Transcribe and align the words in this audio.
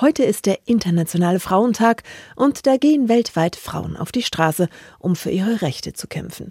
Heute 0.00 0.24
ist 0.24 0.46
der 0.46 0.58
Internationale 0.66 1.38
Frauentag 1.38 2.02
und 2.34 2.66
da 2.66 2.78
gehen 2.78 3.08
weltweit 3.08 3.54
Frauen 3.54 3.96
auf 3.96 4.10
die 4.10 4.24
Straße, 4.24 4.68
um 4.98 5.14
für 5.14 5.30
ihre 5.30 5.62
Rechte 5.62 5.92
zu 5.92 6.08
kämpfen. 6.08 6.48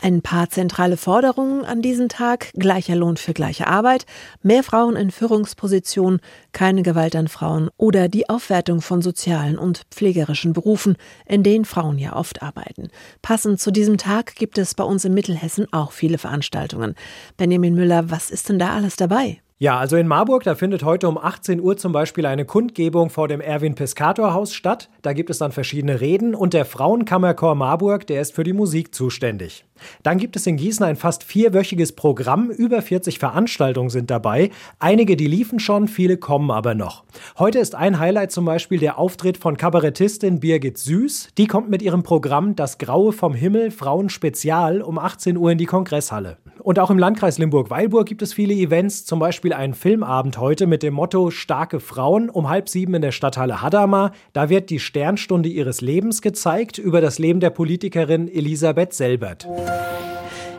Ein 0.00 0.22
paar 0.22 0.48
zentrale 0.48 0.96
Forderungen 0.96 1.66
an 1.66 1.82
diesem 1.82 2.08
Tag, 2.08 2.52
gleicher 2.54 2.96
Lohn 2.96 3.18
für 3.18 3.34
gleiche 3.34 3.66
Arbeit, 3.66 4.06
mehr 4.42 4.62
Frauen 4.62 4.96
in 4.96 5.10
Führungspositionen, 5.10 6.20
keine 6.52 6.82
Gewalt 6.82 7.14
an 7.16 7.28
Frauen 7.28 7.68
oder 7.76 8.08
die 8.08 8.30
Aufwertung 8.30 8.80
von 8.80 9.02
sozialen 9.02 9.58
und 9.58 9.82
pflegerischen 9.90 10.54
Berufen, 10.54 10.96
in 11.26 11.42
denen 11.42 11.66
Frauen 11.66 11.98
ja 11.98 12.16
oft 12.16 12.40
arbeiten. 12.40 12.88
Passend 13.20 13.60
zu 13.60 13.70
diesem 13.70 13.98
Tag 13.98 14.36
gibt 14.36 14.56
es 14.56 14.74
bei 14.74 14.84
uns 14.84 15.04
in 15.04 15.12
Mittelhessen 15.12 15.70
auch 15.70 15.92
viele 15.92 16.16
Veranstaltungen. 16.16 16.94
Benjamin 17.36 17.74
Müller, 17.74 18.10
was 18.10 18.30
ist 18.30 18.48
denn 18.48 18.58
da 18.58 18.72
alles 18.72 18.96
dabei? 18.96 19.42
Ja, 19.58 19.78
also 19.78 19.96
in 19.96 20.06
Marburg, 20.06 20.42
da 20.42 20.54
findet 20.54 20.84
heute 20.84 21.08
um 21.08 21.16
18 21.16 21.62
Uhr 21.62 21.78
zum 21.78 21.90
Beispiel 21.90 22.26
eine 22.26 22.44
Kundgebung 22.44 23.08
vor 23.08 23.26
dem 23.26 23.40
Erwin 23.40 23.74
Piscator 23.74 24.34
Haus 24.34 24.52
statt. 24.52 24.90
Da 25.00 25.14
gibt 25.14 25.30
es 25.30 25.38
dann 25.38 25.50
verschiedene 25.50 26.02
Reden 26.02 26.34
und 26.34 26.52
der 26.52 26.66
Frauenkammerchor 26.66 27.54
Marburg, 27.54 28.06
der 28.06 28.20
ist 28.20 28.34
für 28.34 28.44
die 28.44 28.52
Musik 28.52 28.94
zuständig. 28.94 29.64
Dann 30.02 30.18
gibt 30.18 30.36
es 30.36 30.46
in 30.46 30.58
Gießen 30.58 30.84
ein 30.84 30.96
fast 30.96 31.24
vierwöchiges 31.24 31.92
Programm, 31.92 32.50
über 32.50 32.82
40 32.82 33.18
Veranstaltungen 33.18 33.88
sind 33.88 34.10
dabei. 34.10 34.50
Einige, 34.78 35.16
die 35.16 35.26
liefen 35.26 35.58
schon, 35.58 35.88
viele 35.88 36.18
kommen 36.18 36.50
aber 36.50 36.74
noch. 36.74 37.04
Heute 37.38 37.58
ist 37.58 37.74
ein 37.74 37.98
Highlight 37.98 38.32
zum 38.32 38.44
Beispiel 38.44 38.78
der 38.78 38.98
Auftritt 38.98 39.38
von 39.38 39.56
Kabarettistin 39.56 40.38
Birgit 40.38 40.76
Süß. 40.76 41.30
Die 41.38 41.46
kommt 41.46 41.70
mit 41.70 41.80
ihrem 41.80 42.02
Programm 42.02 42.56
Das 42.56 42.76
Graue 42.76 43.10
vom 43.10 43.32
Himmel 43.32 43.70
Frauen 43.70 44.10
Spezial 44.10 44.82
um 44.82 44.98
18 44.98 45.38
Uhr 45.38 45.50
in 45.50 45.56
die 45.56 45.64
Kongresshalle. 45.64 46.36
Und 46.66 46.80
auch 46.80 46.90
im 46.90 46.98
Landkreis 46.98 47.38
Limburg-Weilburg 47.38 48.08
gibt 48.08 48.22
es 48.22 48.32
viele 48.32 48.52
Events, 48.52 49.04
zum 49.04 49.20
Beispiel 49.20 49.52
einen 49.52 49.72
Filmabend 49.72 50.38
heute 50.38 50.66
mit 50.66 50.82
dem 50.82 50.94
Motto 50.94 51.30
Starke 51.30 51.78
Frauen 51.78 52.28
um 52.28 52.48
halb 52.48 52.68
sieben 52.68 52.92
in 52.94 53.02
der 53.02 53.12
Stadthalle 53.12 53.62
Hadamar. 53.62 54.10
Da 54.32 54.48
wird 54.48 54.70
die 54.70 54.80
Sternstunde 54.80 55.48
ihres 55.48 55.80
Lebens 55.80 56.22
gezeigt 56.22 56.78
über 56.78 57.00
das 57.00 57.20
Leben 57.20 57.38
der 57.38 57.50
Politikerin 57.50 58.26
Elisabeth 58.26 58.94
Selbert. 58.94 59.46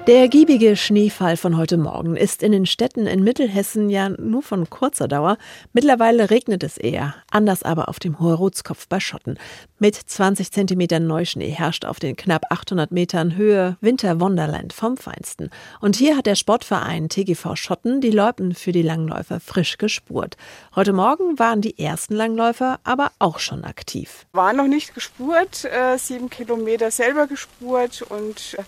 Der 0.08 0.22
ergiebige 0.22 0.77
Schneefall 0.77 1.36
von 1.36 1.58
heute 1.58 1.75
Morgen 1.75 2.16
ist 2.16 2.41
in 2.41 2.53
den 2.53 2.66
Städten 2.66 3.08
in 3.08 3.25
Mittelhessen 3.25 3.89
ja 3.89 4.08
nur 4.08 4.41
von 4.41 4.69
kurzer 4.69 5.09
Dauer. 5.09 5.38
Mittlerweile 5.73 6.30
regnet 6.30 6.63
es 6.63 6.77
eher, 6.77 7.13
anders 7.30 7.61
aber 7.61 7.89
auf 7.89 8.00
dem 8.00 8.17
Hohe-Rotskopf 8.17 8.88
bei 8.88 9.02
Schotten. 9.02 9.38
Mit 9.80 9.95
20 9.95 10.53
Zentimetern 10.53 11.08
Neuschnee 11.08 11.50
herrscht 11.50 11.83
auf 11.83 12.00
den 12.00 12.16
knapp 12.16 12.44
800 12.50 12.89
Metern 12.89 13.35
Höhe 13.35 13.75
Winter 13.81 14.22
Wonderland 14.22 14.72
vom 14.72 14.95
Feinsten. 14.95 15.50
Und 15.81 15.97
hier 15.97 16.16
hat 16.16 16.25
der 16.25 16.35
Sportverein 16.35 17.09
TGV 17.09 17.58
Schotten 17.58 18.00
die 18.00 18.11
Loipen 18.11 18.55
für 18.55 18.72
die 18.72 18.83
Langläufer 18.83 19.41
frisch 19.41 19.78
gespurt. 19.78 20.38
Heute 20.73 20.94
Morgen 20.94 21.38
waren 21.38 21.59
die 21.59 21.80
ersten 21.80 22.16
Langläufer 22.16 22.80
aber 22.85 23.11
auch 23.19 23.39
schon 23.39 23.66
aktiv. 23.66 24.25
War 24.31 24.53
noch 24.53 24.67
nicht 24.67 24.95
gespurt, 24.95 25.66
äh, 25.66 25.97
sieben 25.97 26.30
Kilometer 26.30 26.91
selber 26.91 27.28
gespurt 27.28 28.03
und 28.03 28.55
äh 28.58 28.63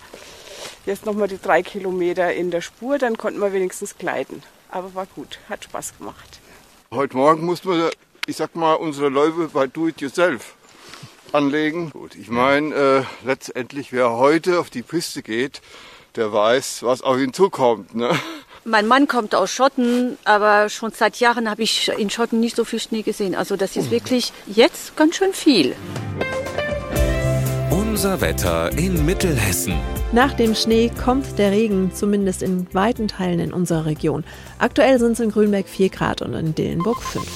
Jetzt 0.86 1.04
nochmal 1.04 1.28
die 1.28 1.40
drei 1.40 1.62
Kilometer 1.62 2.32
in 2.32 2.50
der 2.50 2.62
Spur, 2.62 2.98
dann 2.98 3.18
konnten 3.18 3.40
wir 3.40 3.52
wenigstens 3.52 3.98
gleiten. 3.98 4.42
Aber 4.70 4.94
war 4.94 5.06
gut, 5.06 5.38
hat 5.48 5.64
Spaß 5.64 5.98
gemacht. 5.98 6.40
Heute 6.90 7.16
Morgen 7.16 7.44
mussten 7.44 7.70
wir, 7.70 7.90
ich 8.26 8.36
sag 8.36 8.56
mal, 8.56 8.74
unsere 8.74 9.08
Läufe 9.08 9.48
bei 9.52 9.66
Do 9.66 9.88
It 9.88 10.00
Yourself 10.00 10.54
anlegen. 11.32 11.90
Gut, 11.90 12.14
ich 12.14 12.28
meine, 12.28 12.74
äh, 12.74 13.02
letztendlich, 13.24 13.92
wer 13.92 14.12
heute 14.12 14.58
auf 14.58 14.70
die 14.70 14.82
Piste 14.82 15.22
geht, 15.22 15.60
der 16.16 16.32
weiß, 16.32 16.82
was 16.82 17.02
auf 17.02 17.18
ihn 17.18 17.32
zukommt. 17.32 17.94
Ne? 17.94 18.18
Mein 18.64 18.88
Mann 18.88 19.06
kommt 19.06 19.34
aus 19.34 19.50
Schotten, 19.50 20.18
aber 20.24 20.68
schon 20.68 20.92
seit 20.92 21.16
Jahren 21.16 21.48
habe 21.48 21.62
ich 21.62 21.88
in 21.96 22.10
Schotten 22.10 22.40
nicht 22.40 22.56
so 22.56 22.64
viel 22.64 22.80
Schnee 22.80 23.02
gesehen. 23.02 23.34
Also 23.34 23.56
das 23.56 23.76
ist 23.76 23.90
wirklich 23.90 24.32
jetzt 24.46 24.96
ganz 24.96 25.16
schön 25.16 25.32
viel. 25.32 25.76
Unser 27.90 28.20
Wetter 28.20 28.70
in 28.78 29.04
Mittelhessen. 29.04 29.74
Nach 30.12 30.32
dem 30.32 30.54
Schnee 30.54 30.92
kommt 31.02 31.38
der 31.38 31.50
Regen, 31.50 31.90
zumindest 31.92 32.40
in 32.40 32.72
weiten 32.72 33.08
Teilen 33.08 33.40
in 33.40 33.52
unserer 33.52 33.84
Region. 33.84 34.22
Aktuell 34.60 35.00
sind 35.00 35.14
es 35.14 35.20
in 35.20 35.32
Grünberg 35.32 35.68
4 35.68 35.88
Grad 35.88 36.22
und 36.22 36.32
in 36.34 36.54
Dillenburg 36.54 37.02
5. 37.02 37.26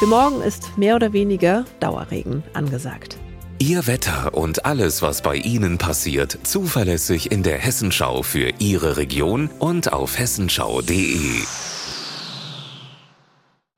Für 0.00 0.06
morgen 0.06 0.42
ist 0.42 0.76
mehr 0.76 0.96
oder 0.96 1.12
weniger 1.12 1.64
Dauerregen 1.78 2.42
angesagt. 2.54 3.18
Ihr 3.60 3.86
Wetter 3.86 4.34
und 4.34 4.64
alles, 4.64 5.00
was 5.00 5.22
bei 5.22 5.36
Ihnen 5.36 5.78
passiert, 5.78 6.36
zuverlässig 6.42 7.30
in 7.30 7.44
der 7.44 7.58
Hessenschau 7.58 8.24
für 8.24 8.50
Ihre 8.58 8.96
Region 8.96 9.48
und 9.60 9.92
auf 9.92 10.18
hessenschau.de. 10.18 11.44